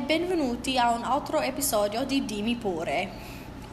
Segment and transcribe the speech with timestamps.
[0.00, 3.10] benvenuti a un altro episodio di Dimmi pure.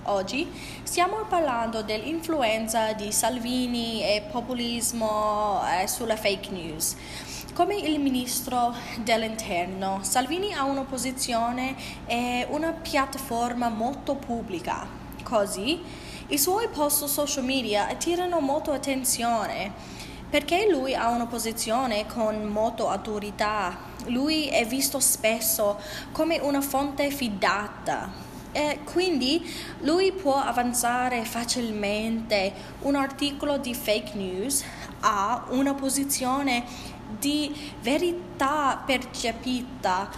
[0.05, 0.51] Oggi
[0.81, 6.95] stiamo parlando dell'influenza di Salvini e populismo eh, sulla fake news.
[7.53, 8.73] Come il ministro
[9.03, 11.75] dell'interno, Salvini ha una posizione
[12.07, 14.87] e una piattaforma molto pubblica.
[15.21, 15.79] Così,
[16.30, 20.00] i suoi post social media attirano molto attenzione
[20.31, 23.77] perché lui ha una posizione con molta autorità.
[24.05, 25.77] Lui è visto spesso
[26.13, 28.30] come una fonte fidata.
[28.53, 29.45] E quindi
[29.81, 34.63] lui può avanzare facilmente un articolo di fake news
[35.02, 36.63] a una posizione
[37.20, 40.09] di verità percepita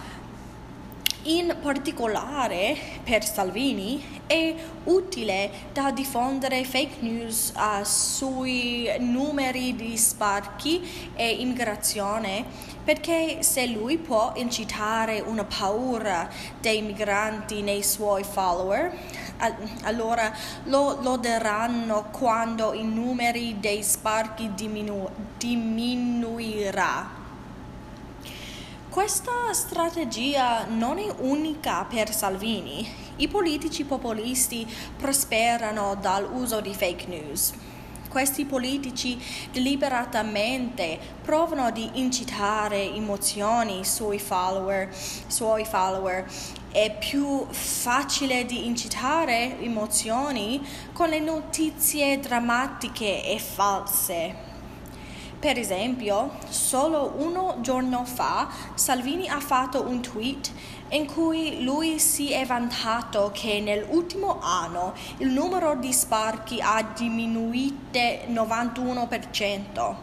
[1.24, 11.12] in particolare per Salvini è utile da diffondere fake news uh, sui numeri di sbarchi
[11.14, 12.44] e immigrazione
[12.84, 16.28] perché se lui può incitare una paura
[16.60, 18.92] dei migranti nei suoi follower
[19.82, 20.32] allora
[20.64, 27.22] lo loderanno quando i numeri dei sbarchi diminu- diminuirà
[28.94, 32.88] questa strategia non è unica per Salvini.
[33.16, 34.64] I politici populisti
[34.96, 37.52] prosperano dall'uso di fake news.
[38.08, 39.20] Questi politici
[39.50, 44.88] deliberatamente provano di incitare emozioni sui follower,
[45.26, 46.30] suoi follower.
[46.70, 54.53] È più facile di incitare emozioni con le notizie drammatiche e false.
[55.44, 60.50] Per esempio, solo un giorno fa Salvini ha fatto un tweet
[60.88, 67.74] in cui lui si è vantato che nell'ultimo anno il numero di sbarchi ha diminuito
[67.92, 69.94] 91%.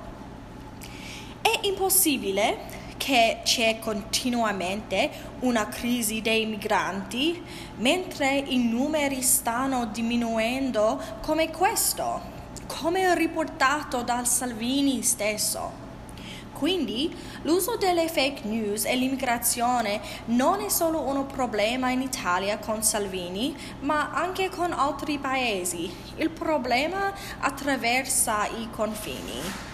[1.42, 2.60] È impossibile
[2.98, 7.42] che c'è continuamente una crisi dei migranti
[7.78, 12.41] mentre i numeri stanno diminuendo come questo
[12.80, 15.90] come riportato dal Salvini stesso.
[16.54, 22.84] Quindi l'uso delle fake news e l'immigrazione non è solo un problema in Italia con
[22.84, 25.92] Salvini, ma anche con altri paesi.
[26.18, 29.71] Il problema attraversa i confini.